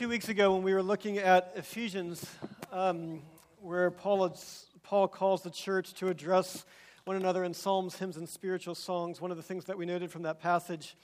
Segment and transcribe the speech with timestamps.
[0.00, 2.24] Two weeks ago, when we were looking at Ephesians,
[2.72, 3.20] um,
[3.60, 4.34] where Paul,
[4.82, 6.64] Paul calls the church to address
[7.04, 10.10] one another in psalms, hymns, and spiritual songs, one of the things that we noted
[10.10, 10.96] from that passage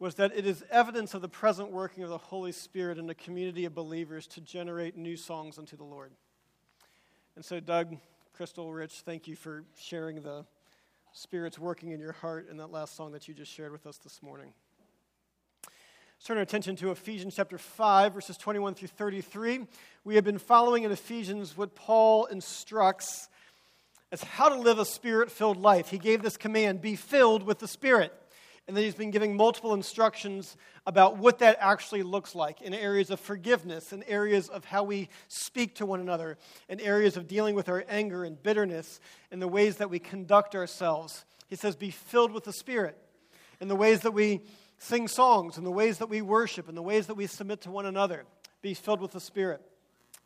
[0.00, 3.14] was that it is evidence of the present working of the Holy Spirit in a
[3.14, 6.10] community of believers to generate new songs unto the Lord.
[7.36, 7.98] And so, Doug,
[8.32, 10.44] Crystal, Rich, thank you for sharing the
[11.12, 13.96] Spirit's working in your heart in that last song that you just shared with us
[13.98, 14.54] this morning.
[16.24, 19.60] Turn our attention to Ephesians chapter 5, verses 21 through 33.
[20.04, 23.28] We have been following in Ephesians what Paul instructs
[24.12, 25.88] as how to live a spirit filled life.
[25.88, 28.12] He gave this command be filled with the Spirit.
[28.66, 30.56] And then he's been giving multiple instructions
[30.86, 35.08] about what that actually looks like in areas of forgiveness, in areas of how we
[35.28, 36.36] speak to one another,
[36.68, 39.00] in areas of dealing with our anger and bitterness,
[39.30, 41.24] in the ways that we conduct ourselves.
[41.46, 42.98] He says, Be filled with the Spirit,
[43.60, 44.42] in the ways that we
[44.78, 47.70] sing songs, and the ways that we worship, and the ways that we submit to
[47.70, 48.24] one another.
[48.62, 49.60] Be filled with the Spirit.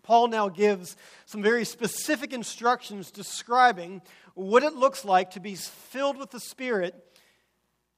[0.02, 0.96] Paul now gives
[1.26, 4.02] some very specific instructions describing
[4.34, 6.94] what it looks like to be filled with the Spirit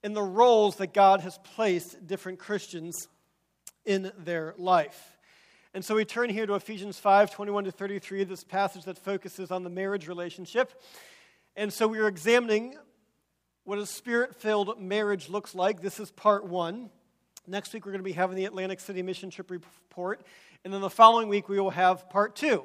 [0.03, 3.09] in the roles that God has placed different Christians
[3.84, 5.17] in their life.
[5.73, 9.51] And so we turn here to Ephesians 5 21 to 33, this passage that focuses
[9.51, 10.81] on the marriage relationship.
[11.57, 12.77] And so we are examining
[13.65, 15.81] what a spirit filled marriage looks like.
[15.81, 16.91] This is part one.
[17.47, 20.23] Next week, we're going to be having the Atlantic City mission trip report.
[20.65, 22.65] And then the following week, we will have part two.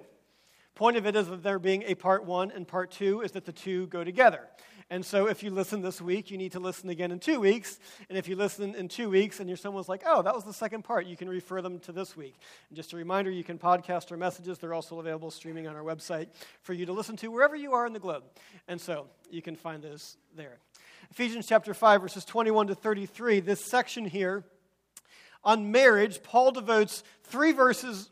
[0.76, 3.46] Point of it is that there being a part one and part two is that
[3.46, 4.48] the two go together.
[4.90, 7.80] And so if you listen this week, you need to listen again in two weeks.
[8.10, 10.54] And if you listen in two weeks and you're someone's like, oh, that was the
[10.54, 12.36] second part, you can refer them to this week.
[12.70, 14.58] And just a reminder, you can podcast our messages.
[14.58, 16.28] They're also available streaming on our website
[16.64, 18.24] for you to listen to wherever you are in the globe.
[18.68, 20.58] And so you can find those there.
[21.12, 24.44] Ephesians chapter 5, verses 21 to 33, this section here
[25.44, 28.12] on marriage, Paul devotes three verses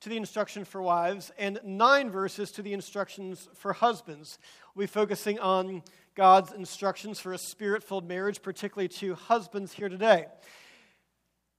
[0.00, 4.40] to the instruction for wives and nine verses to the instructions for husbands.
[4.74, 5.84] We'll be focusing on
[6.16, 10.26] God's instructions for a spirit filled marriage, particularly to husbands here today.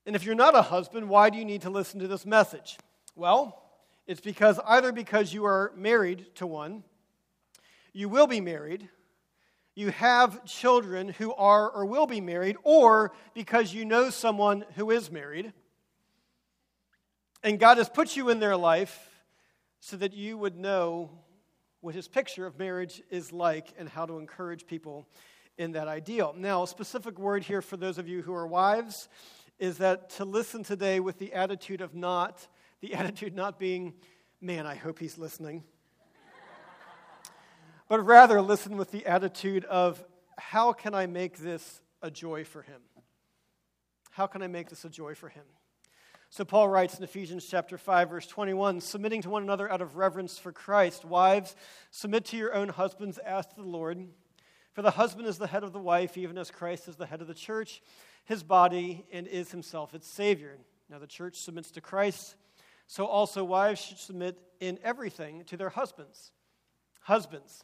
[0.05, 2.77] And if you're not a husband, why do you need to listen to this message?
[3.15, 3.63] Well,
[4.05, 6.83] it's because either because you are married to one,
[7.93, 8.89] you will be married,
[9.75, 14.91] you have children who are or will be married, or because you know someone who
[14.91, 15.53] is married.
[17.43, 19.09] And God has put you in their life
[19.79, 21.09] so that you would know
[21.81, 25.05] what his picture of marriage is like and how to encourage people
[25.57, 26.33] in that ideal.
[26.37, 29.09] Now, a specific word here for those of you who are wives
[29.59, 32.47] is that to listen today with the attitude of not,
[32.79, 33.93] the attitude not being,
[34.39, 35.63] man, I hope he's listening,
[37.87, 40.03] but rather listen with the attitude of,
[40.37, 42.81] how can I make this a joy for him?
[44.11, 45.43] How can I make this a joy for him?
[46.29, 49.97] So Paul writes in Ephesians chapter 5 verse 21, submitting to one another out of
[49.97, 51.55] reverence for Christ, wives,
[51.91, 54.07] submit to your own husbands as to the Lord.
[54.71, 57.21] For the husband is the head of the wife, even as Christ is the head
[57.21, 57.83] of the church,
[58.25, 60.57] his body, and is himself its savior.
[60.89, 62.35] Now the church submits to Christ,
[62.87, 66.31] so also wives should submit in everything to their husbands.
[67.01, 67.63] Husbands,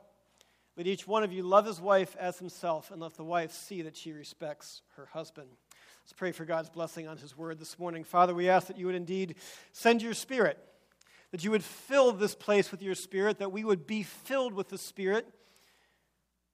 [0.77, 3.81] let each one of you love his wife as himself, and let the wife see
[3.81, 5.49] that she respects her husband.
[6.03, 8.03] Let's pray for God's blessing on his word this morning.
[8.03, 9.35] Father, we ask that you would indeed
[9.71, 10.57] send your spirit,
[11.31, 14.69] that you would fill this place with your spirit, that we would be filled with
[14.69, 15.27] the spirit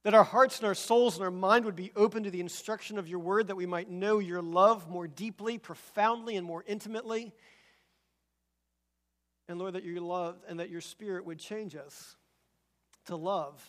[0.04, 2.98] that our hearts and our souls and our mind would be open to the instruction
[2.98, 7.32] of your word, that we might know your love more deeply, profoundly, and more intimately.
[9.48, 12.16] And Lord, that your love and that your spirit would change us
[13.06, 13.62] to love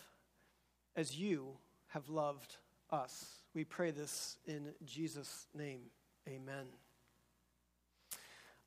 [0.96, 1.56] as you
[1.88, 2.56] have loved
[2.90, 3.26] us.
[3.54, 5.80] We pray this in Jesus' name.
[6.28, 6.66] Amen.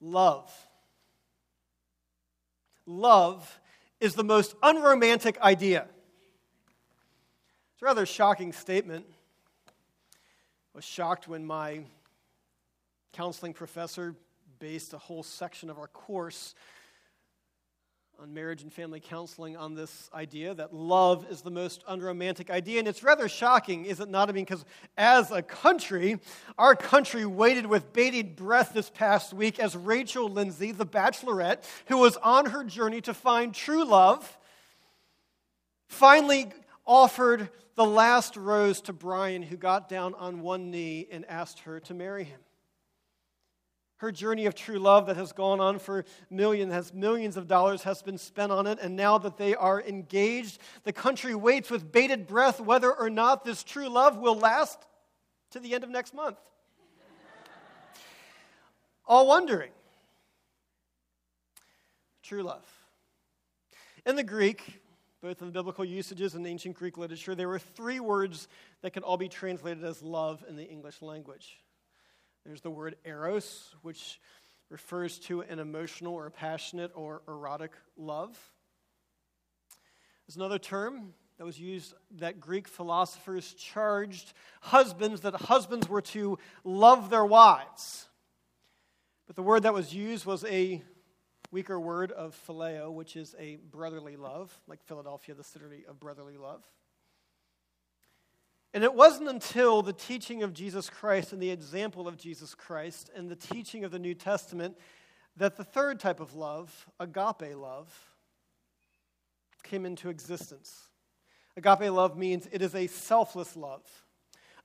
[0.01, 0.51] Love.
[2.85, 3.59] Love
[4.01, 5.87] is the most unromantic idea
[7.73, 9.05] It's a rather shocking statement.
[9.67, 9.71] I
[10.75, 11.81] was shocked when my
[13.13, 14.15] counseling professor
[14.59, 16.55] based a whole section of our course
[18.19, 22.79] on marriage and family counseling on this idea that love is the most unromantic idea.
[22.79, 24.29] And it's rather shocking, is it not?
[24.29, 24.63] I mean, because
[24.97, 26.19] as a country,
[26.57, 31.97] our country waited with bated breath this past week as Rachel Lindsay, the bachelorette, who
[31.97, 34.37] was on her journey to find true love,
[35.87, 36.51] finally
[36.85, 41.79] offered the last rose to Bryan, who got down on one knee and asked her
[41.81, 42.39] to marry him.
[44.03, 47.83] Her journey of true love that has gone on for millions, has millions of dollars
[47.83, 51.89] has been spent on it, and now that they are engaged, the country waits with
[51.89, 54.77] bated breath whether or not this true love will last
[55.51, 56.35] to the end of next month.
[59.05, 59.71] All wondering.
[62.23, 62.69] True love.
[64.05, 64.81] In the Greek,
[65.21, 68.49] both in the biblical usages and ancient Greek literature, there were three words
[68.81, 71.62] that could all be translated as love in the English language.
[72.45, 74.19] There's the word eros, which
[74.69, 78.37] refers to an emotional or passionate or erotic love.
[80.27, 86.37] There's another term that was used that Greek philosophers charged husbands that husbands were to
[86.63, 88.07] love their wives.
[89.27, 90.81] But the word that was used was a
[91.51, 96.37] weaker word of phileo, which is a brotherly love, like Philadelphia, the city of brotherly
[96.37, 96.63] love.
[98.73, 103.11] And it wasn't until the teaching of Jesus Christ and the example of Jesus Christ
[103.15, 104.77] and the teaching of the New Testament
[105.37, 107.93] that the third type of love, agape love,
[109.61, 110.89] came into existence.
[111.55, 113.83] Agape love means it is a selfless love,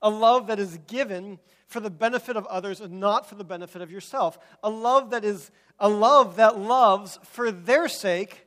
[0.01, 3.83] a love that is given for the benefit of others and not for the benefit
[3.83, 8.47] of yourself, a love that is a love that loves for their sake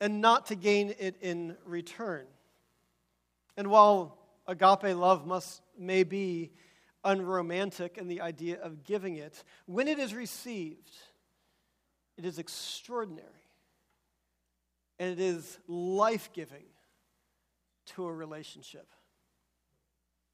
[0.00, 2.26] and not to gain it in return.
[3.58, 4.16] And while
[4.46, 6.52] agape love must, may be
[7.04, 10.92] unromantic in the idea of giving it, when it is received,
[12.16, 13.26] it is extraordinary.
[15.00, 16.66] And it is life giving
[17.86, 18.86] to a relationship.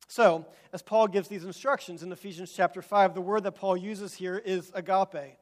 [0.07, 4.13] So, as Paul gives these instructions in Ephesians chapter 5, the word that Paul uses
[4.13, 5.39] here is agape.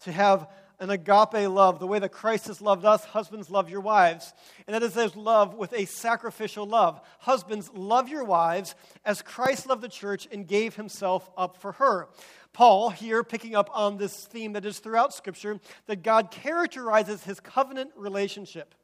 [0.00, 0.48] To have
[0.82, 4.34] an agape love, the way that Christ has loved us, husbands love your wives.
[4.66, 7.00] And that is this love with a sacrificial love.
[7.20, 8.74] Husbands, love your wives
[9.04, 12.08] as Christ loved the church and gave himself up for her.
[12.52, 17.38] Paul, here picking up on this theme that is throughout Scripture, that God characterizes his
[17.38, 18.74] covenant relationship.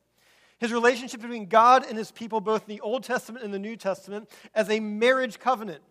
[0.61, 3.77] His relationship between God and his people, both in the Old Testament and the New
[3.77, 5.83] Testament, as a marriage covenant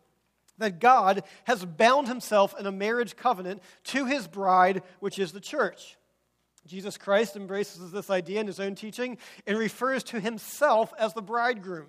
[0.58, 5.40] that God has bound himself in a marriage covenant to his bride, which is the
[5.40, 5.97] church.
[6.68, 11.22] Jesus Christ embraces this idea in his own teaching and refers to himself as the
[11.22, 11.88] bridegroom.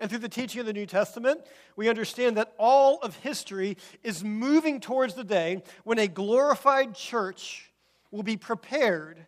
[0.00, 1.40] And through the teaching of the New Testament,
[1.74, 7.72] we understand that all of history is moving towards the day when a glorified church
[8.10, 9.26] will be prepared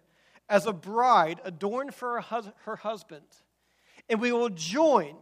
[0.49, 3.27] as a bride adorned for her, hus- her husband.
[4.09, 5.17] And we will join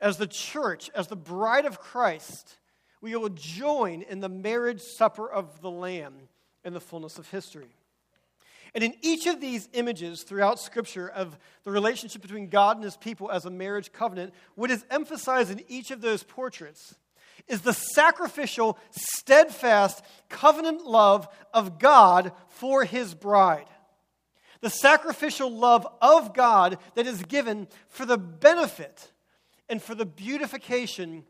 [0.00, 2.58] as the church, as the bride of Christ,
[3.00, 6.14] we will join in the marriage supper of the Lamb
[6.64, 7.74] in the fullness of history.
[8.74, 12.96] And in each of these images throughout Scripture of the relationship between God and his
[12.96, 16.96] people as a marriage covenant, what is emphasized in each of those portraits
[17.46, 23.66] is the sacrificial, steadfast, covenant love of God for his bride.
[24.60, 29.12] The sacrificial love of God that is given for the benefit
[29.68, 31.24] and for the beautification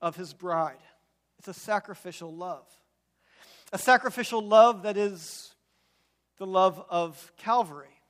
[0.00, 0.82] of his bride.
[1.38, 2.66] It's a sacrificial love.
[3.72, 5.51] A sacrificial love that is
[6.38, 8.00] the love of Calvary,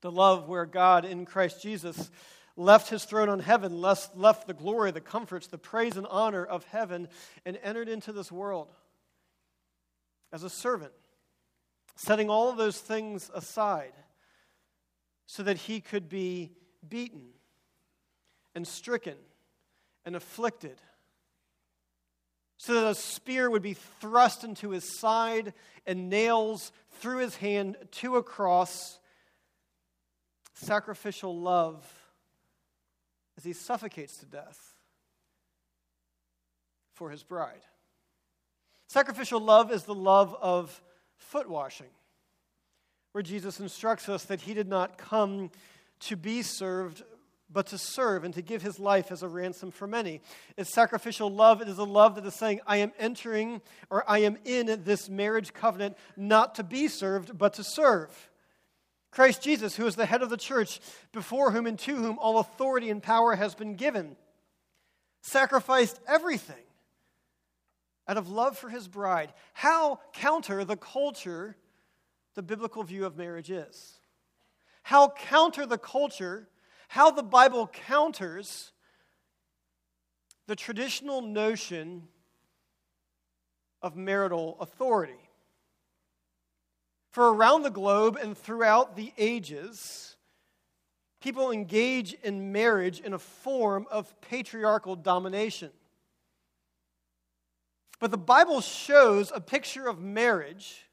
[0.00, 2.10] the love where God in Christ Jesus
[2.56, 6.64] left his throne on heaven, left the glory, the comforts, the praise and honor of
[6.64, 7.08] heaven,
[7.44, 8.68] and entered into this world
[10.32, 10.92] as a servant,
[11.96, 13.92] setting all of those things aside
[15.26, 16.52] so that he could be
[16.88, 17.28] beaten
[18.54, 19.16] and stricken
[20.04, 20.80] and afflicted,
[22.60, 25.54] so that a spear would be thrust into his side
[25.86, 28.98] and nails through his hand to a cross.
[30.52, 31.82] Sacrificial love
[33.38, 34.74] as he suffocates to death
[36.92, 37.62] for his bride.
[38.90, 40.82] Sacrificial love is the love of
[41.16, 41.88] foot washing,
[43.12, 45.50] where Jesus instructs us that he did not come
[46.00, 47.04] to be served,
[47.52, 50.20] but to serve and to give his life as a ransom for many.
[50.56, 51.60] It's sacrificial love.
[51.60, 55.08] It is a love that is saying, I am entering or I am in this
[55.08, 58.30] marriage covenant not to be served, but to serve.
[59.10, 60.80] Christ Jesus, who is the head of the church,
[61.12, 64.16] before whom and to whom all authority and power has been given.
[65.22, 66.64] sacrificed everything
[68.08, 69.32] out of love for his bride.
[69.52, 71.56] How counter the culture
[72.34, 73.98] the biblical view of marriage is?
[74.82, 76.48] How counter the culture,
[76.90, 78.72] how the Bible counters
[80.48, 82.02] the traditional notion
[83.80, 85.30] of marital authority.
[87.12, 90.16] For around the globe and throughout the ages,
[91.20, 95.70] people engage in marriage in a form of patriarchal domination.
[98.00, 100.88] But the Bible shows a picture of marriage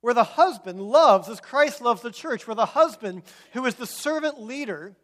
[0.00, 3.22] where the husband loves as Christ loves the church, where the husband,
[3.52, 4.96] who is the servant leader,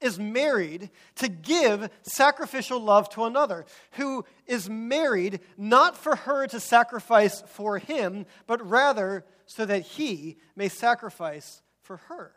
[0.00, 6.60] is married to give sacrificial love to another, who is married not for her to
[6.60, 12.32] sacrifice for him, but rather so that he may sacrifice for her.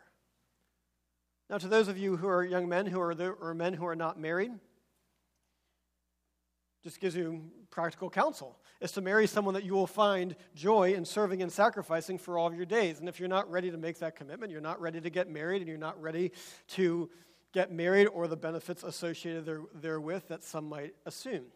[1.50, 3.96] Now, to those of you who are young men who are or men who are
[3.96, 4.52] not married,
[6.82, 11.04] just gives you practical counsel is to marry someone that you will find joy in
[11.04, 12.98] serving and sacrificing for all of your days.
[12.98, 15.62] And if you're not ready to make that commitment, you're not ready to get married,
[15.62, 16.32] and you're not ready
[16.68, 17.08] to
[17.52, 21.46] get married or the benefits associated there, therewith that some might assume.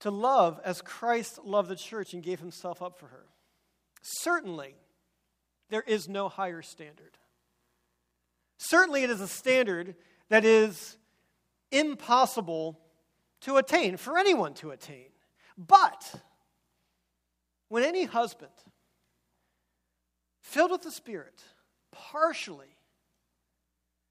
[0.00, 3.26] To love as Christ loved the church and gave himself up for her.
[4.02, 4.74] Certainly,
[5.70, 7.16] there is no higher standard.
[8.58, 9.94] Certainly, it is a standard
[10.28, 10.98] that is
[11.70, 12.78] impossible
[13.40, 15.08] to attain, for anyone to attain.
[15.56, 16.14] But
[17.68, 18.52] when any husband,
[20.40, 21.42] filled with the Spirit,
[21.94, 22.76] partially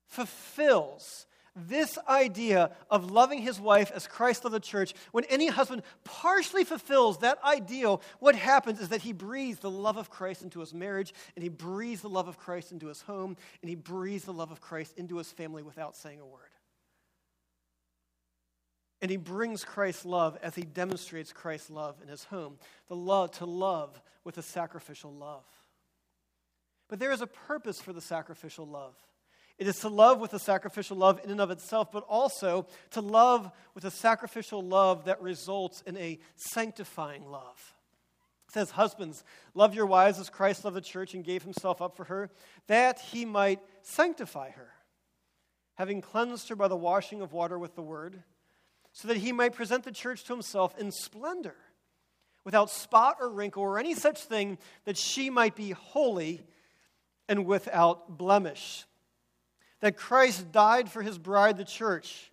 [0.07, 1.25] fulfills
[1.55, 6.63] this idea of loving his wife as Christ loved the church, when any husband partially
[6.63, 10.73] fulfills that ideal, what happens is that he breathes the love of Christ into his
[10.73, 14.33] marriage, and he breathes the love of Christ into his home, and he breathes the
[14.33, 16.41] love of Christ into his family without saying a word.
[19.01, 22.57] And he brings Christ's love as he demonstrates Christ's love in his home.
[22.87, 25.43] The love to love with a sacrificial love.
[26.89, 28.95] But there is a purpose for the sacrificial love.
[29.57, 33.01] It is to love with a sacrificial love in and of itself, but also to
[33.01, 37.75] love with a sacrificial love that results in a sanctifying love.
[38.47, 39.23] It says, Husbands,
[39.53, 42.31] love your wives as Christ loved the church and gave himself up for her,
[42.67, 44.69] that he might sanctify her,
[45.75, 48.23] having cleansed her by the washing of water with the word,
[48.91, 51.55] so that he might present the church to himself in splendor,
[52.43, 56.41] without spot or wrinkle or any such thing, that she might be holy
[57.27, 58.85] and without blemish
[59.83, 62.31] that Christ died for his bride, the church.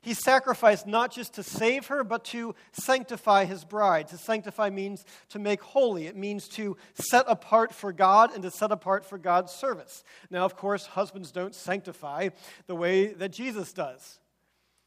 [0.00, 4.08] He sacrificed not just to save her, but to sanctify his bride.
[4.08, 8.50] To sanctify means to make holy, it means to set apart for God and to
[8.50, 10.02] set apart for God's service.
[10.28, 12.30] Now, of course, husbands don't sanctify
[12.66, 14.18] the way that Jesus does,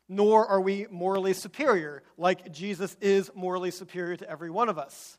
[0.10, 5.18] nor are we morally superior, like Jesus is morally superior to every one of us.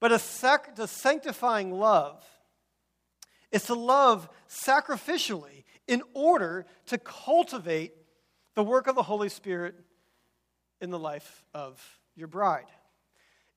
[0.00, 2.24] But a, sac- sanctifying love
[3.52, 7.92] is to love sacrificially in order to cultivate
[8.54, 9.74] the work of the Holy Spirit
[10.80, 11.80] in the life of
[12.14, 12.66] your bride.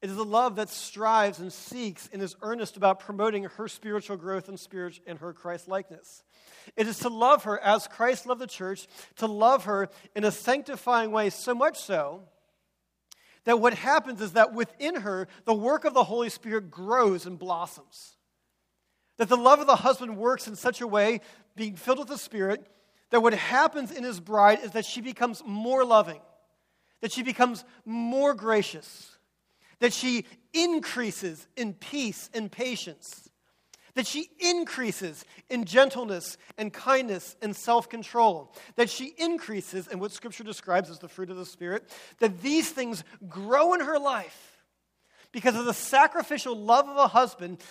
[0.01, 4.17] It is a love that strives and seeks and is earnest about promoting her spiritual
[4.17, 6.23] growth and, spirit, and her Christ likeness.
[6.75, 10.31] It is to love her as Christ loved the church, to love her in a
[10.31, 12.21] sanctifying way, so much so
[13.45, 17.39] that what happens is that within her, the work of the Holy Spirit grows and
[17.39, 18.14] blossoms.
[19.17, 21.21] That the love of the husband works in such a way,
[21.55, 22.67] being filled with the Spirit,
[23.11, 26.19] that what happens in his bride is that she becomes more loving,
[27.01, 29.17] that she becomes more gracious,
[29.79, 33.29] that she increases in peace and patience,
[33.93, 40.11] that she increases in gentleness and kindness and self control, that she increases in what
[40.11, 44.55] Scripture describes as the fruit of the Spirit, that these things grow in her life
[45.31, 47.61] because of the sacrificial love of a husband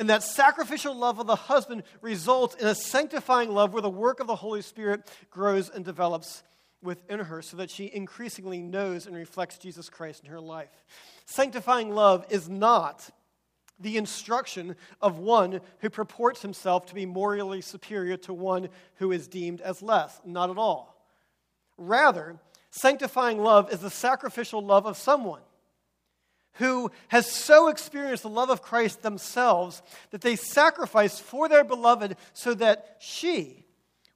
[0.00, 4.18] and that sacrificial love of the husband results in a sanctifying love where the work
[4.18, 6.42] of the Holy Spirit grows and develops
[6.82, 10.70] within her so that she increasingly knows and reflects Jesus Christ in her life.
[11.26, 13.10] Sanctifying love is not
[13.78, 19.28] the instruction of one who purports himself to be morally superior to one who is
[19.28, 20.18] deemed as less.
[20.24, 20.96] Not at all.
[21.76, 22.38] Rather,
[22.70, 25.42] sanctifying love is the sacrificial love of someone
[26.54, 32.16] who has so experienced the love of Christ themselves that they sacrifice for their beloved
[32.32, 33.64] so that she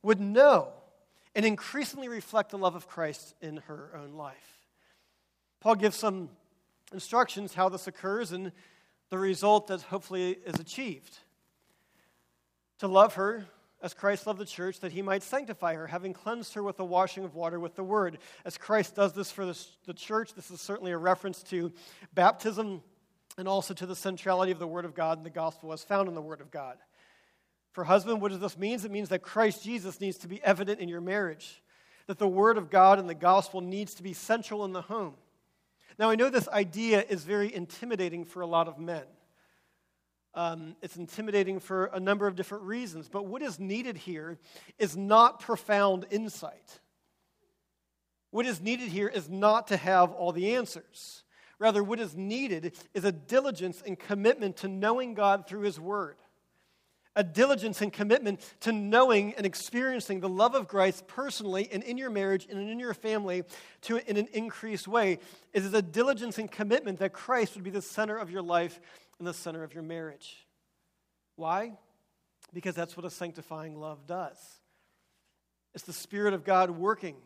[0.02, 0.68] would know
[1.34, 4.66] and increasingly reflect the love of Christ in her own life.
[5.60, 6.28] Paul gives some
[6.92, 8.52] instructions how this occurs and
[9.10, 11.18] the result that hopefully is achieved.
[12.80, 13.46] To love her
[13.84, 16.84] as Christ loved the church, that he might sanctify her, having cleansed her with the
[16.86, 18.16] washing of water with the word.
[18.46, 21.70] As Christ does this for the, church, this is certainly a reference to
[22.14, 22.82] baptism
[23.36, 26.08] and also to the centrality of the word of God and the gospel as found
[26.08, 26.78] in the word of God.
[27.72, 28.80] For husband, what does this mean?
[28.82, 31.62] It means that Christ Jesus needs to be evident in your marriage,
[32.06, 35.12] that the word of God and the gospel needs to be central in the home.
[35.98, 39.04] Now, I know this idea is very intimidating for a lot of men.
[40.34, 43.08] Um, it's intimidating for a number of different reasons.
[43.08, 44.38] But what is needed here
[44.78, 46.80] is not profound insight.
[48.30, 51.22] What is needed here is not to have all the answers.
[51.60, 56.16] Rather, what is needed is a diligence and commitment to knowing God through His Word.
[57.16, 61.96] A diligence and commitment to knowing and experiencing the love of Christ personally and in
[61.96, 63.44] your marriage and in your family
[63.82, 65.18] to, in an increased way.
[65.52, 68.80] It is a diligence and commitment that Christ would be the center of your life
[69.18, 70.44] and the center of your marriage.
[71.36, 71.74] Why?
[72.52, 74.38] Because that's what a sanctifying love does.
[75.74, 77.16] It's the Spirit of God working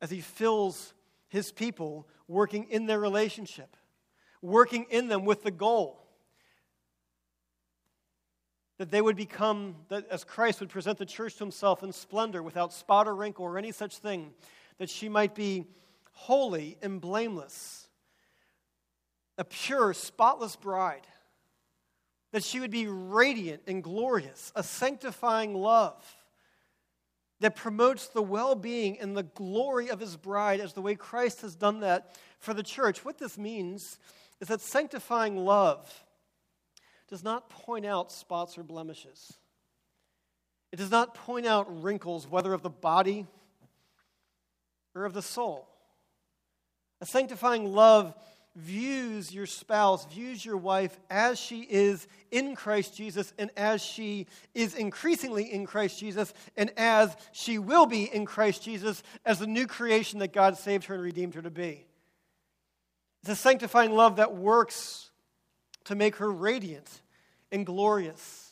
[0.00, 0.92] as He fills
[1.28, 3.76] His people, working in their relationship,
[4.42, 6.03] working in them with the goal
[8.78, 12.42] that they would become, that as Christ would present the church to Himself in splendor,
[12.42, 14.32] without spot or wrinkle or any such thing,
[14.78, 15.66] that she might be
[16.12, 17.88] holy and blameless,
[19.38, 21.06] a pure, spotless bride
[22.34, 26.04] that she would be radiant and glorious, a sanctifying love
[27.38, 31.42] that promotes the well being and the glory of his bride as the way Christ
[31.42, 33.04] has done that for the church.
[33.04, 34.00] What this means
[34.40, 36.03] is that sanctifying love
[37.08, 39.34] does not point out spots or blemishes,
[40.72, 43.26] it does not point out wrinkles, whether of the body
[44.94, 45.68] or of the soul.
[47.00, 48.14] A sanctifying love
[48.56, 54.26] views your spouse, views your wife as she is in Christ Jesus, and as she
[54.54, 59.46] is increasingly in Christ Jesus, and as she will be in Christ Jesus as the
[59.46, 61.86] new creation that God saved her and redeemed her to be.
[63.22, 65.10] It's a sanctifying love that works
[65.84, 67.02] to make her radiant
[67.52, 68.50] and glorious,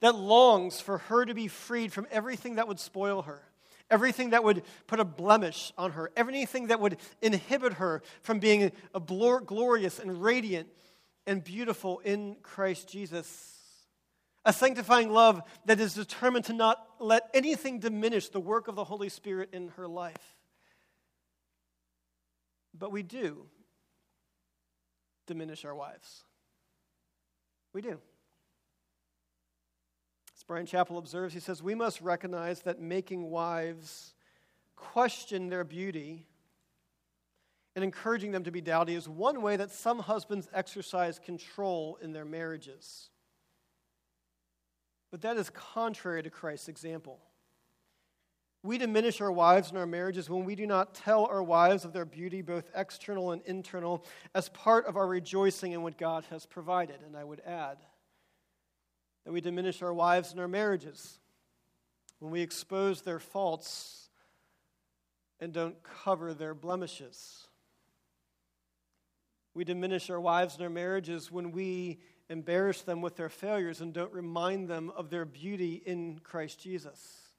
[0.00, 3.42] that longs for her to be freed from everything that would spoil her
[3.90, 8.72] everything that would put a blemish on her, everything that would inhibit her from being
[8.94, 10.68] a glorious and radiant
[11.26, 13.56] and beautiful in Christ Jesus.
[14.44, 18.84] A sanctifying love that is determined to not let anything diminish the work of the
[18.84, 20.36] Holy Spirit in her life.
[22.72, 23.46] But we do
[25.30, 26.24] diminish our wives.
[27.72, 27.98] We do.
[30.36, 34.14] As Bryan Chapell observes, he says, We must recognize that making wives
[34.74, 36.26] question their beauty
[37.76, 42.12] and encouraging them to be dowdy is one way that some husbands exercise control in
[42.12, 43.10] their marriages.
[45.12, 47.20] But that is contrary to Christ's example.
[48.62, 51.94] We diminish our wives and our marriages when we do not tell our wives of
[51.94, 56.44] their beauty, both external and internal, as part of our rejoicing in what God has
[56.44, 57.00] provided.
[57.06, 57.78] And I would add,
[59.24, 61.20] that we diminish our wives and our marriages,
[62.18, 64.10] when we expose their faults
[65.40, 67.46] and don't cover their blemishes.
[69.54, 73.94] We diminish our wives and our marriages when we embarrass them with their failures and
[73.94, 77.29] don't remind them of their beauty in Christ Jesus.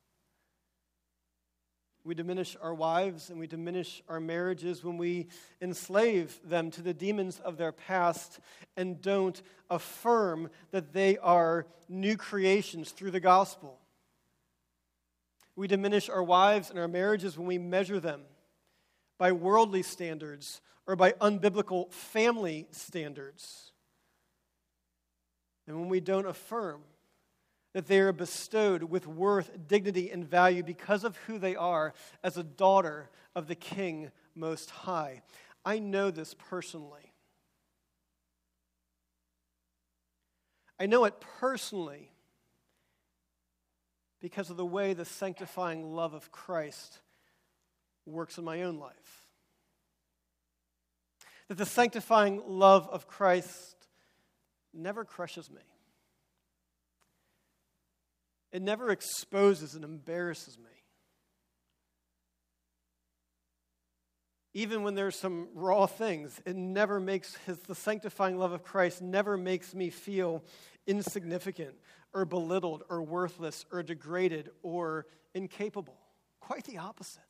[2.04, 5.28] We diminish our wives and we diminish our marriages when we
[5.62, 8.40] enslave them to the demons of their past
[8.76, 13.78] and don't affirm that they are new creations through the gospel.
[15.56, 18.22] We diminish our wives and our marriages when we measure them
[19.20, 23.72] by worldly standards or by unbiblical family standards.
[25.68, 26.82] And when we don't affirm
[27.74, 32.38] that they are bestowed with worth, dignity, and value because of who they are as
[32.38, 35.22] a daughter of the King Most High.
[35.64, 37.14] I know this personally.
[40.80, 42.12] I know it personally
[44.20, 47.00] because of the way the sanctifying love of Christ
[48.06, 49.28] works in my own life.
[51.48, 53.76] That the sanctifying love of Christ
[54.74, 55.62] never crushes me.
[58.52, 60.66] It never exposes and embarrasses me.
[64.54, 69.02] Even when there's some raw things, it never makes his, the sanctifying love of Christ
[69.02, 70.44] never makes me feel
[70.86, 71.76] insignificant
[72.14, 75.98] or belittled or worthless or degraded or incapable.
[76.42, 77.22] Quite the opposite.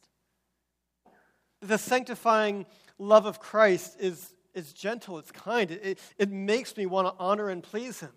[1.62, 2.66] The sanctifying
[2.98, 7.50] love of Christ is, is gentle, it's kind, it, it makes me want to honor
[7.50, 8.14] and please him.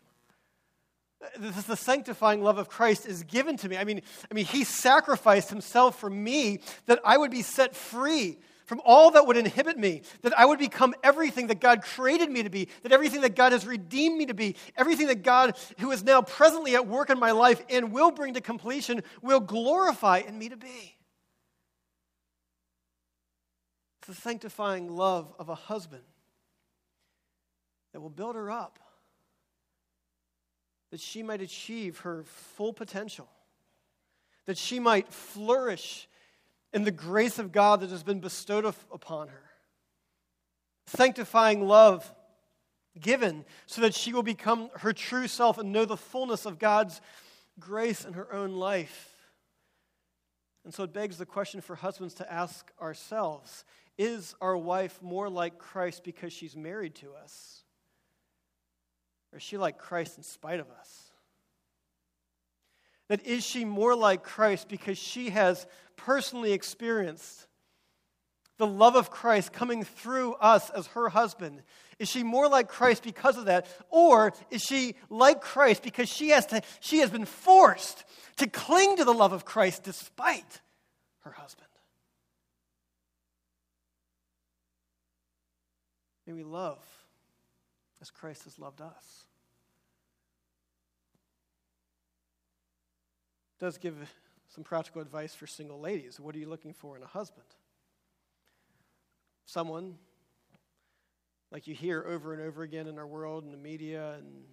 [1.39, 3.77] This is the sanctifying love of Christ is given to me.
[3.77, 8.39] I mean, I mean, he sacrificed himself for me that I would be set free
[8.67, 12.43] from all that would inhibit me, that I would become everything that God created me
[12.43, 15.91] to be, that everything that God has redeemed me to be, everything that God, who
[15.91, 20.19] is now presently at work in my life and will bring to completion, will glorify
[20.19, 20.97] in me to be.
[24.01, 26.03] It's the sanctifying love of a husband
[27.93, 28.79] that will build her up,
[30.95, 33.29] that she might achieve her full potential,
[34.47, 36.09] that she might flourish
[36.73, 39.43] in the grace of God that has been bestowed upon her.
[40.87, 42.15] Sanctifying love
[43.01, 47.01] given so that she will become her true self and know the fullness of God's
[47.59, 49.17] grace in her own life.
[50.65, 53.65] And so it begs the question for husbands to ask ourselves
[53.99, 57.64] Is our wife more like Christ because she's married to us?
[59.35, 61.11] Or is she like Christ in spite of us?
[63.09, 65.67] That is she more like Christ because she has
[65.97, 67.49] personally experienced
[68.59, 71.63] the love of Christ coming through us as her husband?
[71.99, 73.67] Is she more like Christ because of that?
[73.91, 78.05] Or is she like Christ because she has, to, she has been forced
[78.37, 80.61] to cling to the love of Christ despite
[81.23, 81.69] her husband?
[86.25, 86.79] May we love
[88.05, 89.25] as Christ has loved us.
[93.59, 93.97] does give
[94.49, 96.21] some practical advice for single ladies.
[96.21, 97.47] What are you looking for in a husband?
[99.47, 99.95] Someone
[101.51, 104.45] like you hear over and over again in our world, in the media, and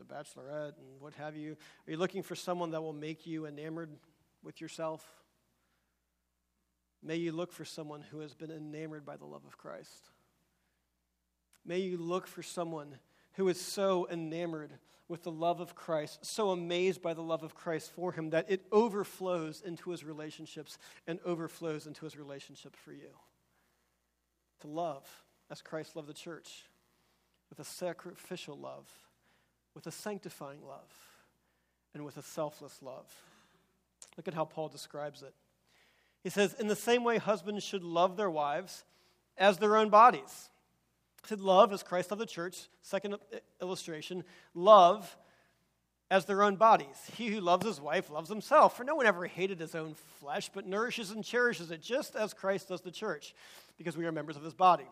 [0.00, 1.56] the bachelorette, and what have you.
[1.86, 3.90] Are you looking for someone that will make you enamored
[4.42, 5.06] with yourself?
[7.00, 10.10] May you look for someone who has been enamored by the love of Christ.
[11.64, 12.98] May you look for someone
[13.34, 14.72] who is so enamored
[15.08, 18.50] with the love of Christ, so amazed by the love of Christ for him that
[18.50, 23.10] it overflows into his relationships and overflows into his relationship for you.
[24.60, 25.06] To love
[25.50, 26.64] as Christ loved the church,
[27.50, 28.88] with a sacrificial love,
[29.74, 30.90] with a sanctifying love,
[31.94, 33.12] and with a selfless love.
[34.16, 35.34] Look at how Paul describes it.
[36.22, 38.84] He says, In the same way, husbands should love their wives
[39.36, 40.48] as their own bodies
[41.24, 42.68] said, Love as Christ loved the church.
[42.82, 43.16] Second
[43.60, 45.16] illustration, love
[46.10, 47.10] as their own bodies.
[47.16, 50.50] He who loves his wife loves himself, for no one ever hated his own flesh,
[50.52, 53.34] but nourishes and cherishes it, just as Christ does the church,
[53.78, 54.86] because we are members of his body.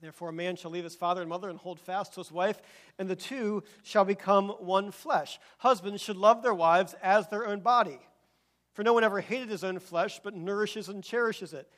[0.00, 2.60] Therefore, a man shall leave his father and mother and hold fast to his wife,
[2.98, 5.38] and the two shall become one flesh.
[5.58, 7.98] Husbands should love their wives as their own body.
[8.72, 11.68] For no one ever hated his own flesh, but nourishes and cherishes it.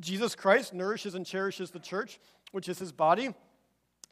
[0.00, 2.18] Jesus Christ nourishes and cherishes the church
[2.52, 3.34] which is his body.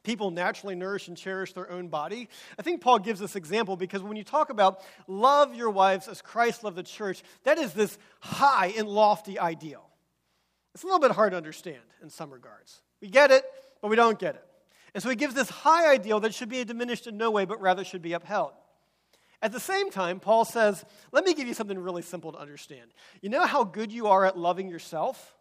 [0.03, 2.29] People naturally nourish and cherish their own body.
[2.59, 6.23] I think Paul gives this example because when you talk about love your wives as
[6.23, 9.87] Christ loved the church, that is this high and lofty ideal.
[10.75, 12.81] It's a little bit hard to understand in some regards.
[13.03, 13.45] We get it,
[13.83, 14.45] but we don't get it.
[14.95, 17.61] And so he gives this high ideal that should be diminished in no way, but
[17.61, 18.53] rather should be upheld.
[19.43, 22.90] At the same time, Paul says, Let me give you something really simple to understand.
[23.21, 25.37] You know how good you are at loving yourself?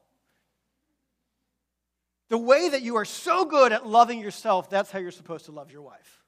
[2.30, 5.52] The way that you are so good at loving yourself, that's how you're supposed to
[5.52, 6.24] love your wife.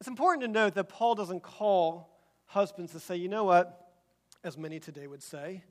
[0.00, 3.92] It's important to note that Paul doesn't call husbands to say, you know what,
[4.42, 5.62] as many today would say,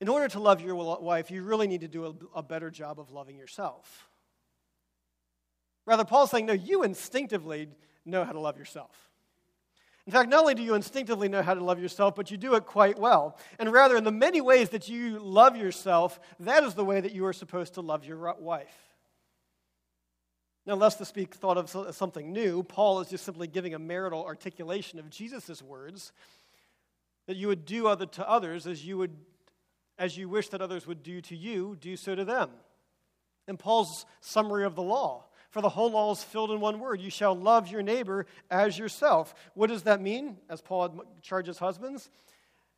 [0.00, 2.98] in order to love your wife, you really need to do a, a better job
[2.98, 4.08] of loving yourself.
[5.86, 7.68] Rather, Paul's saying, no, you instinctively
[8.04, 9.07] know how to love yourself.
[10.08, 12.54] In fact, not only do you instinctively know how to love yourself, but you do
[12.54, 13.36] it quite well.
[13.58, 17.12] And rather, in the many ways that you love yourself, that is the way that
[17.12, 18.74] you are supposed to love your wife.
[20.64, 23.78] Now, lest this be thought of as something new, Paul is just simply giving a
[23.78, 26.12] marital articulation of Jesus' words
[27.26, 29.14] that you would do other to others as you would
[29.98, 32.48] as you wish that others would do to you, do so to them.
[33.46, 37.00] In Paul's summary of the law, for the whole law is filled in one word
[37.00, 39.34] you shall love your neighbor as yourself.
[39.54, 42.10] What does that mean, as Paul charges husbands?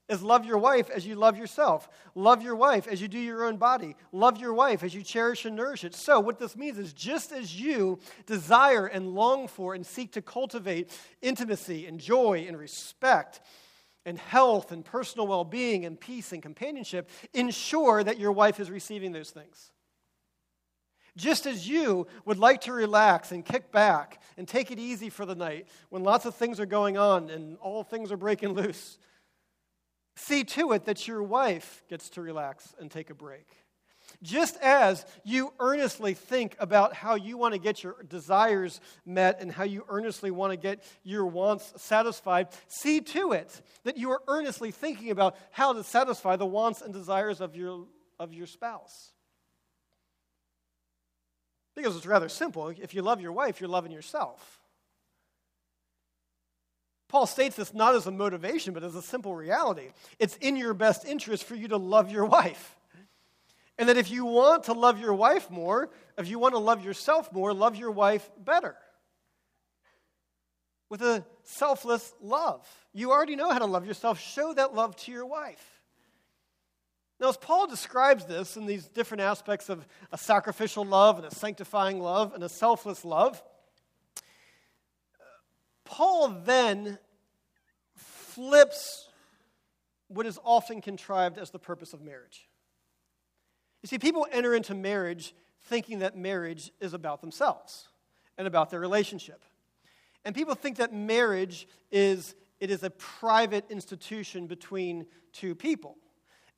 [0.09, 1.89] Is love your wife as you love yourself.
[2.17, 3.95] Love your wife as you do your own body.
[4.11, 5.95] Love your wife as you cherish and nourish it.
[5.95, 10.23] So, what this means is just as you desire and long for and seek to
[10.23, 10.91] cultivate
[11.23, 13.41] intimacy and joy and respect
[14.05, 18.69] and health and personal well being and peace and companionship, ensure that your wife is
[18.69, 19.71] receiving those things.
[21.17, 25.27] Just as you would like to relax and kick back and take it easy for
[25.27, 28.99] the night when lots of things are going on and all things are breaking loose,
[30.17, 33.47] see to it that your wife gets to relax and take a break.
[34.23, 39.51] Just as you earnestly think about how you want to get your desires met and
[39.51, 44.21] how you earnestly want to get your wants satisfied, see to it that you are
[44.29, 47.87] earnestly thinking about how to satisfy the wants and desires of your,
[48.19, 49.13] of your spouse.
[51.77, 52.69] Because it's rather simple.
[52.69, 54.61] If you love your wife, you're loving yourself.
[57.09, 59.89] Paul states this not as a motivation, but as a simple reality.
[60.19, 62.77] It's in your best interest for you to love your wife.
[63.79, 66.85] And that if you want to love your wife more, if you want to love
[66.85, 68.77] yourself more, love your wife better.
[70.89, 72.69] With a selfless love.
[72.93, 74.21] You already know how to love yourself.
[74.21, 75.80] Show that love to your wife.
[77.21, 81.35] Now, as Paul describes this in these different aspects of a sacrificial love and a
[81.35, 83.43] sanctifying love and a selfless love,
[85.85, 86.99] Paul then
[87.95, 89.09] flips
[90.09, 92.49] what is often contrived as the purpose of marriage.
[93.83, 97.89] You see, people enter into marriage thinking that marriage is about themselves
[98.39, 99.45] and about their relationship.
[100.25, 105.97] And people think that marriage is it is a private institution between two people.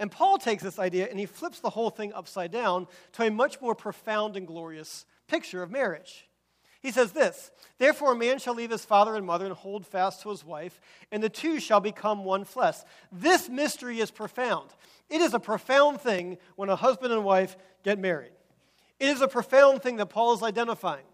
[0.03, 3.31] And Paul takes this idea and he flips the whole thing upside down to a
[3.31, 6.27] much more profound and glorious picture of marriage.
[6.81, 10.23] He says this Therefore, a man shall leave his father and mother and hold fast
[10.23, 10.81] to his wife,
[11.12, 12.79] and the two shall become one flesh.
[13.12, 14.71] This mystery is profound.
[15.09, 18.33] It is a profound thing when a husband and wife get married.
[18.99, 21.05] It is a profound thing that Paul is identifying.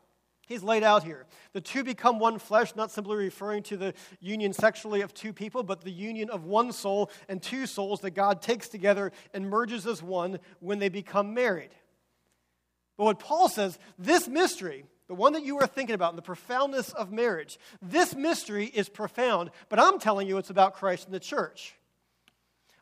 [0.48, 1.26] He's laid out here.
[1.52, 5.62] The two become one flesh, not simply referring to the union sexually of two people,
[5.62, 9.86] but the union of one soul and two souls that God takes together and merges
[9.86, 11.68] as one when they become married.
[12.96, 16.94] But what Paul says, this mystery, the one that you are thinking about the profoundness
[16.94, 21.20] of marriage, this mystery is profound, but I'm telling you it's about Christ and the
[21.20, 21.74] church.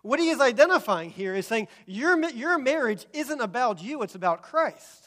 [0.02, 4.42] What he is identifying here is saying your, your marriage isn't about you, it's about
[4.44, 5.05] Christ.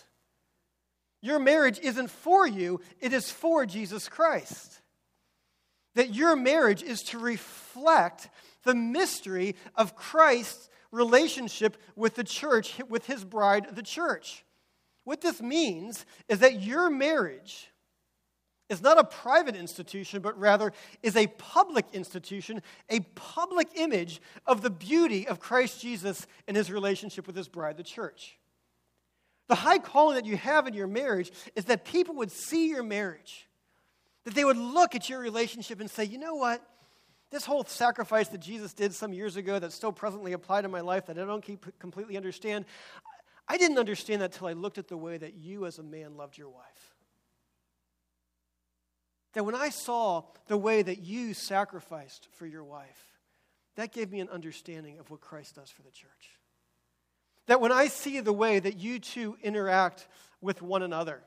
[1.22, 4.82] Your marriage isn't for you, it is for Jesus Christ.
[5.96, 8.30] That your marriage is to reflect
[8.64, 14.44] the mystery of Christ's relationship with the church, with his bride, the church.
[15.04, 17.70] What this means is that your marriage
[18.70, 24.62] is not a private institution, but rather is a public institution, a public image of
[24.62, 28.38] the beauty of Christ Jesus and his relationship with his bride, the church.
[29.50, 32.84] The high calling that you have in your marriage is that people would see your
[32.84, 33.50] marriage,
[34.24, 36.64] that they would look at your relationship and say, you know what?
[37.32, 40.82] This whole sacrifice that Jesus did some years ago that's still presently applied in my
[40.82, 41.44] life that I don't
[41.80, 42.66] completely understand,
[43.48, 46.16] I didn't understand that until I looked at the way that you as a man
[46.16, 46.96] loved your wife.
[49.34, 53.18] That when I saw the way that you sacrificed for your wife,
[53.76, 56.39] that gave me an understanding of what Christ does for the church.
[57.50, 60.08] That when I see the way that you two interact
[60.40, 61.24] with one another,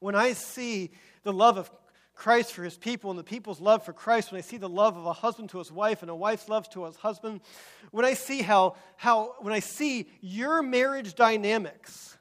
[0.00, 0.90] when I see
[1.22, 1.70] the love of
[2.14, 4.96] Christ for his people and the people's love for Christ, when I see the love
[4.96, 7.42] of a husband to his wife and a wife's love to his husband,
[7.90, 12.16] when I see how, how when I see your marriage dynamics,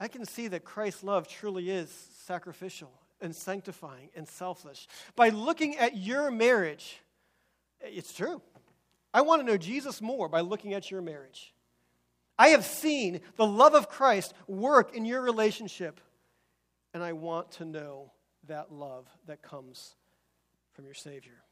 [0.00, 1.88] I can see that Christ's love truly is
[2.24, 4.88] sacrificial and sanctifying and selfless.
[5.14, 6.98] By looking at your marriage,
[7.80, 8.42] it's true.
[9.12, 11.54] I want to know Jesus more by looking at your marriage.
[12.38, 16.00] I have seen the love of Christ work in your relationship
[16.94, 18.12] and I want to know
[18.46, 19.94] that love that comes
[20.72, 21.42] from your Savior.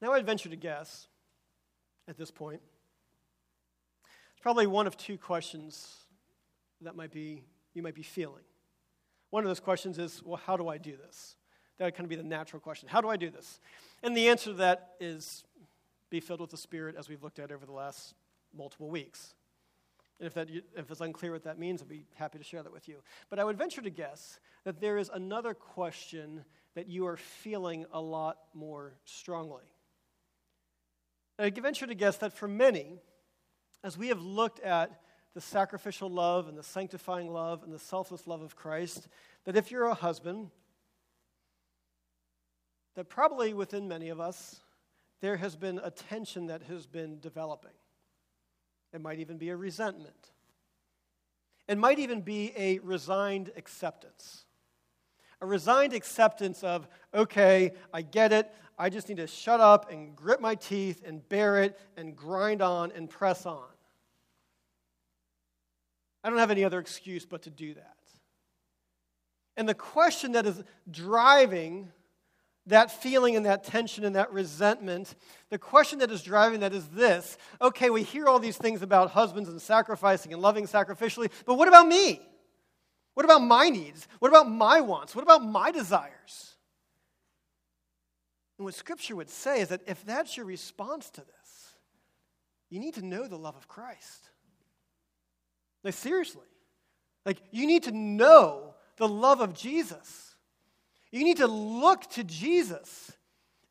[0.00, 1.08] Now, I'd venture to guess
[2.08, 2.60] at this point,
[4.32, 5.94] it's probably one of two questions
[6.80, 8.42] that might be, you might be feeling.
[9.30, 11.36] One of those questions is, well, how do I do this?
[11.78, 12.88] That would kind of be the natural question.
[12.88, 13.60] How do I do this?
[14.02, 15.44] And the answer to that is
[16.08, 18.14] be filled with the Spirit, as we've looked at over the last
[18.56, 19.34] multiple weeks.
[20.18, 22.72] And if, that, if it's unclear what that means, I'd be happy to share that
[22.72, 23.02] with you.
[23.30, 27.86] But I would venture to guess that there is another question that you are feeling
[27.92, 29.64] a lot more strongly.
[31.38, 32.98] I venture to guess that for many,
[33.82, 35.00] as we have looked at
[35.32, 39.08] the sacrificial love and the sanctifying love and the selfless love of Christ,
[39.44, 40.50] that if you're a husband,
[43.00, 44.60] that probably within many of us,
[45.22, 47.70] there has been a tension that has been developing.
[48.92, 50.32] It might even be a resentment.
[51.66, 54.44] It might even be a resigned acceptance.
[55.40, 58.52] A resigned acceptance of, okay, I get it.
[58.78, 62.60] I just need to shut up and grit my teeth and bear it and grind
[62.60, 63.64] on and press on.
[66.22, 67.96] I don't have any other excuse but to do that.
[69.56, 71.92] And the question that is driving
[72.70, 75.14] that feeling and that tension and that resentment,
[75.50, 79.10] the question that is driving that is this okay, we hear all these things about
[79.10, 82.20] husbands and sacrificing and loving sacrificially, but what about me?
[83.14, 84.08] What about my needs?
[84.18, 85.14] What about my wants?
[85.14, 86.56] What about my desires?
[88.58, 91.74] And what Scripture would say is that if that's your response to this,
[92.68, 94.30] you need to know the love of Christ.
[95.82, 96.46] Like, seriously.
[97.24, 100.29] Like, you need to know the love of Jesus.
[101.10, 103.12] You need to look to Jesus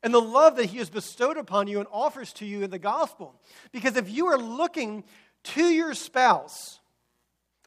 [0.02, 2.78] and the love that he has bestowed upon you and offers to you in the
[2.78, 3.40] gospel.
[3.72, 5.04] Because if you are looking
[5.42, 6.80] to your spouse,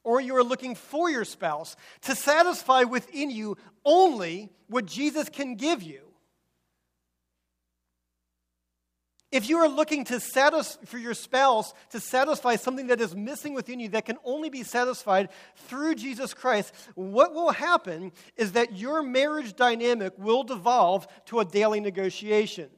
[0.03, 5.55] or you are looking for your spouse to satisfy within you only what Jesus can
[5.55, 6.01] give you,
[9.33, 13.55] If you are looking to satisfy, for your spouse to satisfy something that is missing
[13.55, 18.77] within you that can only be satisfied through Jesus Christ, what will happen is that
[18.77, 22.69] your marriage dynamic will devolve to a daily negotiation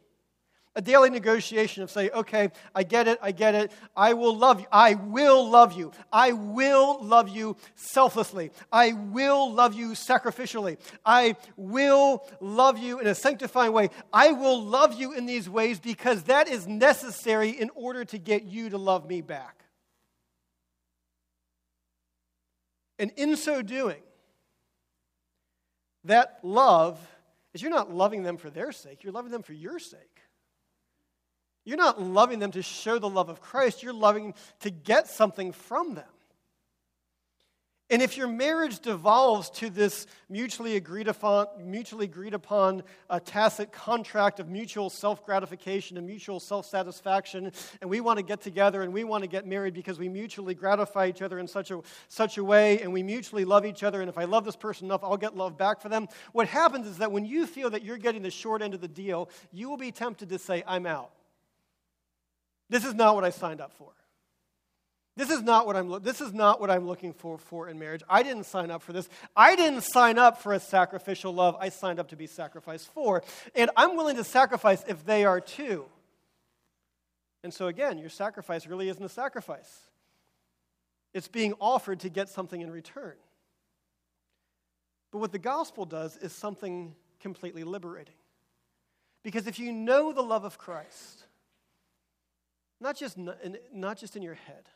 [0.75, 3.71] a daily negotiation of say, okay, I get it, I get it.
[3.95, 4.65] I will love you.
[4.71, 5.91] I will love you.
[6.11, 8.51] I will love you selflessly.
[8.71, 10.77] I will love you sacrificially.
[11.05, 13.89] I will love you in a sanctifying way.
[14.11, 18.43] I will love you in these ways because that is necessary in order to get
[18.43, 19.63] you to love me back.
[22.99, 24.01] And in so doing,
[26.05, 26.99] that love
[27.53, 30.14] is you're not loving them for their sake, you're loving them for your sake.
[31.65, 35.51] You're not loving them to show the love of Christ, you're loving to get something
[35.51, 36.06] from them.
[37.91, 43.71] And if your marriage devolves to this mutually agreed upon, mutually agreed upon a tacit
[43.71, 47.51] contract of mutual self gratification and mutual self satisfaction,
[47.82, 50.56] and we want to get together and we want to get married because we mutually
[50.56, 54.01] gratify each other in such a, such a way and we mutually love each other,
[54.01, 56.08] and if I love this person enough, I'll get love back for them.
[56.32, 58.88] What happens is that when you feel that you're getting the short end of the
[58.88, 61.12] deal, you will be tempted to say, I'm out.
[62.69, 63.91] This is not what I signed up for.
[65.17, 67.80] This is not what I'm lo- this is not what I'm looking for for in
[67.80, 68.04] marriage.
[68.10, 69.08] I didn't sign up for this.
[69.36, 71.56] I didn't sign up for a sacrificial love.
[71.60, 73.23] I signed up to be sacrificed for.
[73.56, 75.86] And I'm willing to sacrifice if they are too.
[77.43, 79.71] And so again, your sacrifice really isn't a sacrifice.
[81.13, 83.13] It's being offered to get something in return.
[85.12, 88.15] But what the gospel does is something completely liberating.
[89.23, 91.23] Because if you know the love of Christ,
[92.79, 93.17] not just,
[93.73, 94.69] not just in your head,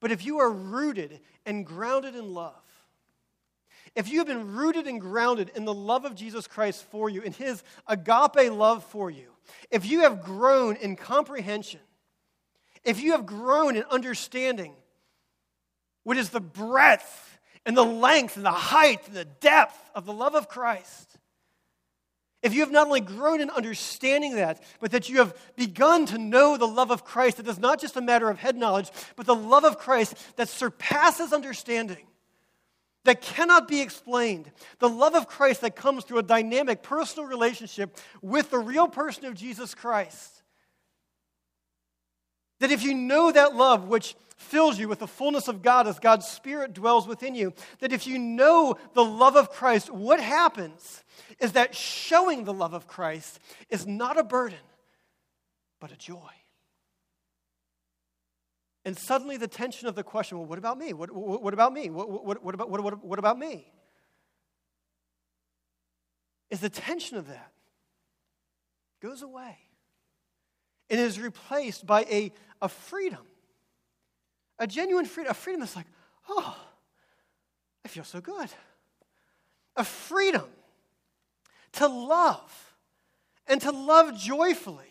[0.00, 2.54] but if you are rooted and grounded in love,
[3.94, 7.20] if you have been rooted and grounded in the love of Jesus Christ for you,
[7.22, 9.28] in his agape love for you,
[9.70, 11.80] if you have grown in comprehension,
[12.84, 14.74] if you have grown in understanding
[16.04, 20.12] what is the breadth and the length and the height and the depth of the
[20.12, 21.11] love of Christ,
[22.42, 26.18] if you have not only grown in understanding that, but that you have begun to
[26.18, 29.26] know the love of Christ, that is not just a matter of head knowledge, but
[29.26, 32.04] the love of Christ that surpasses understanding,
[33.04, 34.50] that cannot be explained,
[34.80, 39.26] the love of Christ that comes through a dynamic personal relationship with the real person
[39.26, 40.42] of Jesus Christ.
[42.58, 45.98] That if you know that love, which fills you with the fullness of God as
[45.98, 51.02] God's Spirit dwells within you, that if you know the love of Christ, what happens
[51.40, 54.58] is that showing the love of Christ is not a burden,
[55.80, 56.30] but a joy.
[58.84, 60.92] And suddenly the tension of the question well, what about me?
[60.92, 61.88] What, what, what about me?
[61.88, 63.72] What, what, what, about, what, what, what about me?
[66.50, 67.52] Is the tension of that
[69.00, 69.56] goes away.
[70.88, 73.26] It is replaced by a, a freedom
[74.62, 75.88] a genuine freedom, a freedom that's like,
[76.28, 76.56] oh,
[77.84, 78.48] I feel so good.
[79.74, 80.44] A freedom
[81.72, 82.74] to love
[83.48, 84.86] and to love joyfully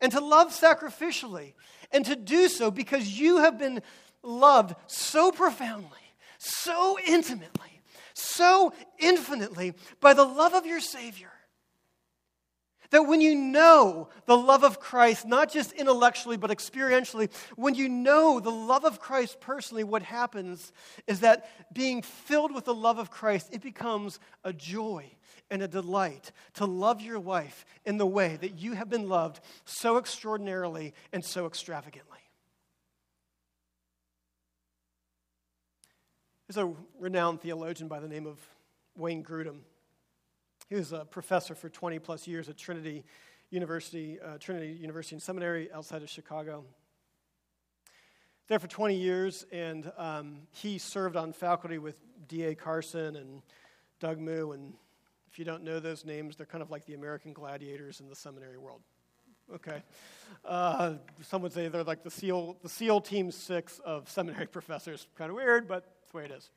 [0.00, 1.52] and to love sacrificially
[1.92, 3.82] and to do so because you have been
[4.24, 5.88] loved so profoundly,
[6.38, 7.82] so intimately,
[8.14, 11.30] so infinitely by the love of your Savior
[12.94, 17.88] that when you know the love of Christ, not just intellectually, but experientially, when you
[17.88, 20.72] know the love of Christ personally, what happens
[21.08, 25.10] is that being filled with the love of Christ, it becomes a joy
[25.50, 29.40] and a delight to love your wife in the way that you have been loved
[29.64, 32.20] so extraordinarily and so extravagantly.
[36.46, 38.38] There's a renowned theologian by the name of
[38.96, 39.62] Wayne Grudem
[40.74, 43.04] he was a professor for 20 plus years at Trinity
[43.50, 46.64] University, uh, Trinity University and Seminary outside of Chicago.
[48.48, 51.96] There for 20 years, and um, he served on faculty with
[52.26, 52.56] D.A.
[52.56, 53.40] Carson and
[54.00, 54.74] Doug Moo and
[55.30, 58.16] If you don't know those names, they're kind of like the American gladiators in the
[58.16, 58.80] seminary world.
[59.54, 59.80] Okay.
[60.44, 65.06] Uh, some would say they're like the SEAL, the SEAL Team 6 of seminary professors.
[65.16, 66.50] Kind of weird, but that's the way it is.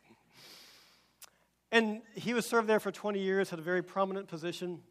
[1.71, 4.81] And he was served there for 20 years, had a very prominent position.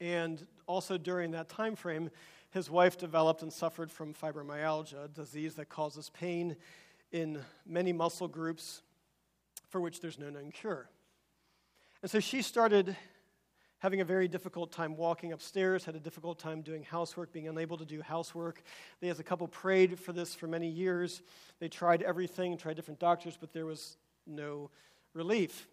[0.00, 2.10] And also during that time frame,
[2.50, 6.56] his wife developed and suffered from fibromyalgia, a disease that causes pain
[7.12, 8.82] in many muscle groups
[9.68, 10.88] for which there's no known cure.
[12.02, 12.96] And so she started
[13.78, 17.78] having a very difficult time walking upstairs, had a difficult time doing housework, being unable
[17.78, 18.62] to do housework.
[19.00, 21.22] They, as a couple, prayed for this for many years.
[21.60, 24.70] They tried everything, tried different doctors, but there was no
[25.14, 25.68] relief.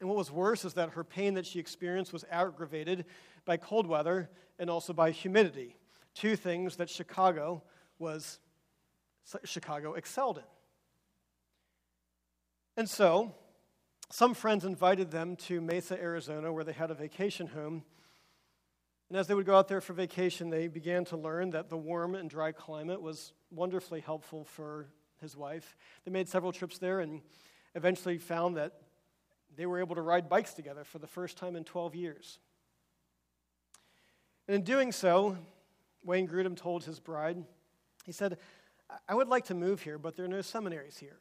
[0.00, 3.04] And what was worse is that her pain that she experienced was aggravated
[3.44, 5.76] by cold weather and also by humidity
[6.14, 7.62] two things that Chicago
[7.98, 8.38] was
[9.44, 10.44] Chicago excelled in.
[12.76, 13.34] And so,
[14.10, 17.84] some friends invited them to Mesa, Arizona, where they had a vacation home.
[19.08, 21.76] And as they would go out there for vacation, they began to learn that the
[21.76, 24.88] warm and dry climate was wonderfully helpful for
[25.20, 25.76] his wife.
[26.04, 27.22] They made several trips there and
[27.74, 28.72] eventually found that
[29.56, 32.38] they were able to ride bikes together for the first time in 12 years.
[34.48, 35.36] And in doing so,
[36.04, 37.42] Wayne Grudem told his bride,
[38.04, 38.38] he said,
[39.08, 41.18] I would like to move here, but there are no seminaries here.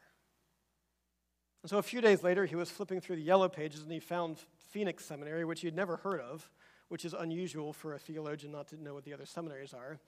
[1.61, 3.99] And so a few days later, he was flipping through the yellow pages and he
[3.99, 4.37] found
[4.71, 6.49] Phoenix Seminary, which he had never heard of,
[6.89, 9.99] which is unusual for a theologian not to know what the other seminaries are.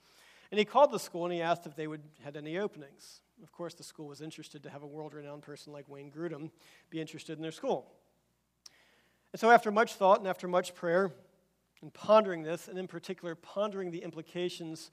[0.51, 3.21] And he called the school and he asked if they would had any openings.
[3.43, 6.51] Of course, the school was interested to have a world-renowned person like Wayne Grudem
[6.89, 7.91] be interested in their school.
[9.33, 11.11] And so after much thought and after much prayer,
[11.81, 14.91] and pondering this, and in particular, pondering the implications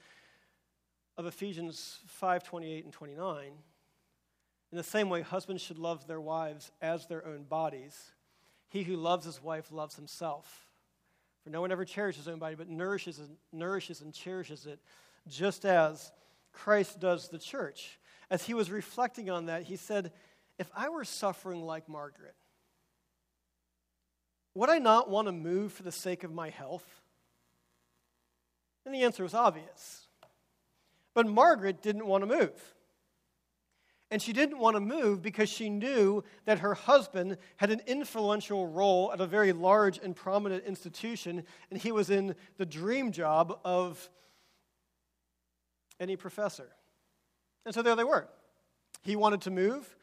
[1.16, 3.52] of Ephesians 5 28 and 29,
[4.72, 8.12] in the same way, husbands should love their wives as their own bodies.
[8.68, 10.66] He who loves his wife loves himself.
[11.44, 14.80] For no one ever cherishes his own body, but nourishes and, nourishes and cherishes it,
[15.28, 16.12] just as
[16.52, 17.98] Christ does the church.
[18.30, 20.12] As he was reflecting on that, he said,
[20.58, 22.34] If I were suffering like Margaret,
[24.54, 26.86] would I not want to move for the sake of my health?
[28.84, 30.06] And the answer was obvious.
[31.14, 32.74] But Margaret didn't want to move.
[34.10, 38.66] And she didn't want to move because she knew that her husband had an influential
[38.66, 43.58] role at a very large and prominent institution, and he was in the dream job
[43.64, 44.10] of
[46.02, 46.68] any professor.
[47.64, 48.28] And so there they were.
[49.02, 49.96] He wanted to move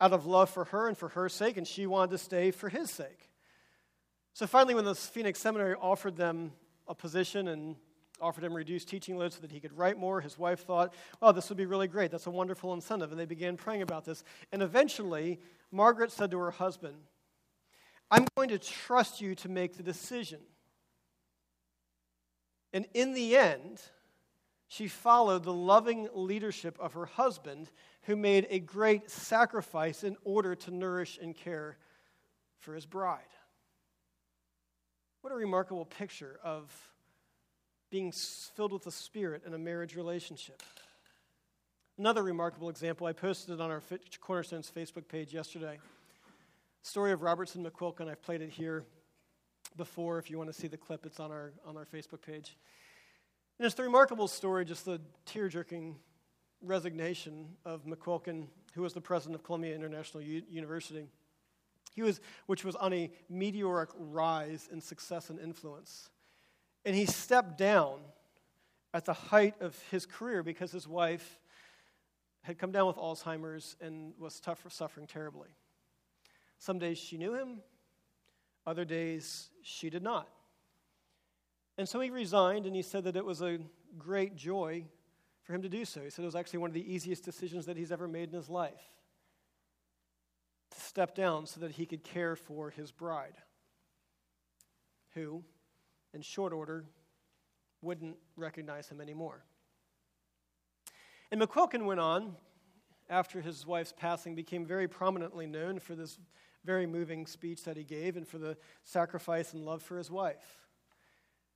[0.00, 2.68] out of love for her and for her sake, and she wanted to stay for
[2.68, 3.30] his sake.
[4.34, 6.52] So finally, when the Phoenix Seminary offered them
[6.88, 7.76] a position and
[8.20, 10.92] offered him reduced teaching load so that he could write more, his wife thought,
[11.22, 12.10] oh, this would be really great.
[12.10, 13.12] That's a wonderful incentive.
[13.12, 14.24] And they began praying about this.
[14.52, 15.40] And eventually,
[15.70, 16.96] Margaret said to her husband,
[18.10, 20.40] I'm going to trust you to make the decision.
[22.72, 23.80] And in the end,
[24.74, 27.70] she followed the loving leadership of her husband,
[28.02, 31.76] who made a great sacrifice in order to nourish and care
[32.58, 33.20] for his bride.
[35.20, 36.72] What a remarkable picture of
[37.88, 40.60] being filled with the Spirit in a marriage relationship.
[41.96, 43.82] Another remarkable example, I posted it on our
[44.20, 45.78] Cornerstones Facebook page yesterday.
[46.82, 48.08] Story of Robertson McQuilkin.
[48.08, 48.82] I've played it here
[49.76, 50.18] before.
[50.18, 52.56] If you want to see the clip, it's on our, on our Facebook page.
[53.58, 55.96] And it's the remarkable story, just the tear jerking
[56.60, 61.06] resignation of McQuilkin, who was the president of Columbia International U- University.
[61.94, 66.10] He was, which was on a meteoric rise in success and influence.
[66.84, 68.00] And he stepped down
[68.92, 71.38] at the height of his career because his wife
[72.42, 75.48] had come down with Alzheimer's and was tough, suffering terribly.
[76.58, 77.60] Some days she knew him,
[78.66, 80.28] other days she did not.
[81.76, 83.58] And so he resigned and he said that it was a
[83.98, 84.84] great joy
[85.42, 86.00] for him to do so.
[86.00, 88.34] He said it was actually one of the easiest decisions that he's ever made in
[88.34, 88.90] his life
[90.70, 93.36] to step down so that he could care for his bride,
[95.14, 95.42] who,
[96.12, 96.84] in short order,
[97.82, 99.44] wouldn't recognize him anymore.
[101.30, 102.36] And McQuilkin went on,
[103.10, 106.18] after his wife's passing, became very prominently known for this
[106.64, 110.63] very moving speech that he gave and for the sacrifice and love for his wife.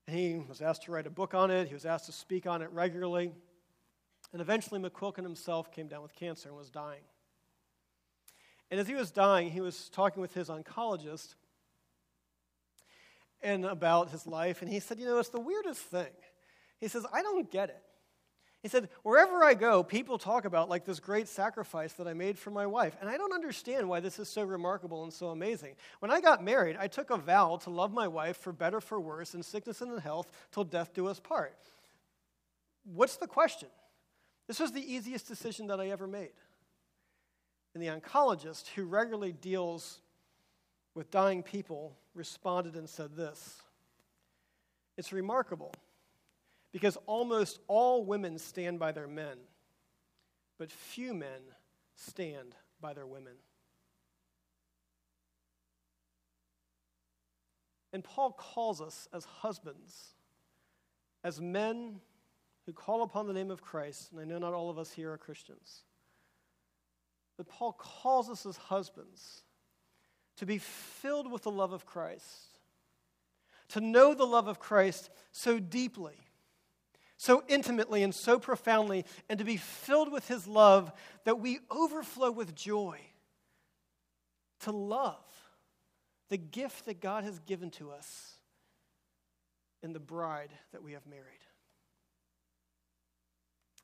[0.08, 2.62] He was asked to write a book on it, he was asked to speak on
[2.62, 3.32] it regularly.
[4.32, 7.02] And eventually, McQuilkin himself came down with cancer and was dying.
[8.70, 11.34] And as he was dying, he was talking with his oncologist
[13.42, 16.12] and about his life, and he said, You know, it's the weirdest thing.
[16.78, 17.82] He says, I don't get it.
[18.62, 22.38] He said, Wherever I go, people talk about like this great sacrifice that I made
[22.38, 22.96] for my wife.
[23.00, 25.76] And I don't understand why this is so remarkable and so amazing.
[26.00, 28.98] When I got married, I took a vow to love my wife for better, for
[28.98, 31.56] worse, in sickness and in health, till death do us part.
[32.84, 33.68] What's the question?
[34.48, 36.32] This was the easiest decision that I ever made.
[37.74, 40.00] And the oncologist who regularly deals
[40.94, 43.62] with dying people responded and said this
[44.96, 45.72] It's remarkable
[46.72, 49.38] because almost all women stand by their men,
[50.58, 51.40] but few men
[51.94, 53.34] stand by their women.
[57.92, 60.14] And Paul calls us as husbands,
[61.24, 62.00] as men
[62.66, 65.10] who call upon the name of Christ, and I know not all of us here
[65.12, 65.84] are Christians,
[67.38, 69.42] but Paul calls us as husbands
[70.36, 72.58] to be filled with the love of Christ,
[73.70, 76.16] to know the love of Christ so deeply,
[77.18, 80.90] so intimately, and so profoundly, and to be filled with his love
[81.24, 82.98] that we overflow with joy,
[84.60, 85.16] to love
[86.30, 88.34] the gift that God has given to us
[89.82, 91.24] in the bride that we have married.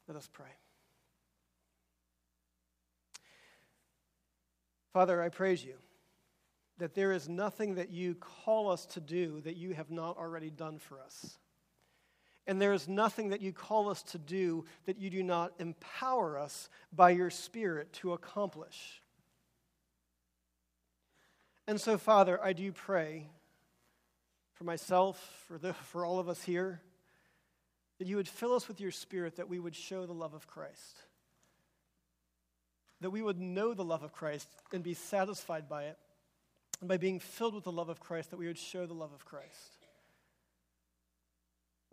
[0.07, 0.47] Let us pray.
[4.93, 5.75] Father, I praise you
[6.79, 10.51] that there is nothing that you call us to do that you have not already
[10.51, 11.39] done for us.
[12.47, 16.39] And there is nothing that you call us to do that you do not empower
[16.39, 19.01] us by your Spirit to accomplish.
[21.67, 23.29] And so, Father, I do pray
[24.53, 26.83] for myself, for, the, for all of us here
[27.99, 30.47] that you would fill us with your Spirit, that we would show the love of
[30.47, 30.99] Christ.
[33.01, 35.99] That we would know the love of Christ and be satisfied by it.
[36.81, 39.13] And by being filled with the love of Christ, that we would show the love
[39.13, 39.74] of Christ.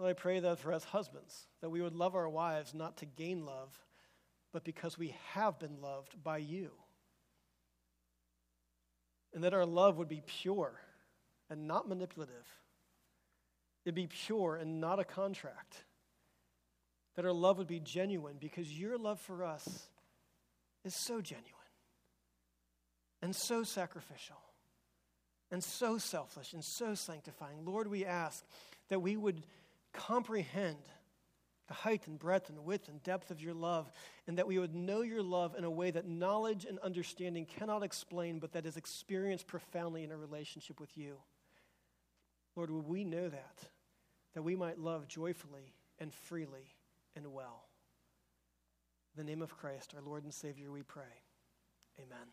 [0.02, 3.06] Lord, I pray that for us husbands, that we would love our wives not to
[3.06, 3.70] gain love,
[4.52, 6.72] but because we have been loved by you.
[9.32, 10.74] And that our love would be pure
[11.52, 12.48] and not manipulative.
[13.86, 15.84] It'd be pure and not a contract
[17.16, 19.88] that our love would be genuine because your love for us
[20.84, 21.46] is so genuine
[23.22, 24.42] and so sacrificial
[25.52, 27.66] and so selfless and so sanctifying.
[27.66, 28.44] Lord, we ask
[28.90, 29.44] that we would
[29.94, 30.78] comprehend
[31.68, 33.92] the height and breadth and width and depth of your love,
[34.28, 37.84] and that we would know your love in a way that knowledge and understanding cannot
[37.84, 41.16] explain, but that is experienced profoundly in a relationship with you.
[42.56, 43.60] Lord, would we know that,
[44.34, 46.76] that we might love joyfully and freely
[47.16, 47.64] and well.
[49.16, 51.04] In the name of Christ, our Lord and Savior, we pray.
[52.00, 52.28] Amen.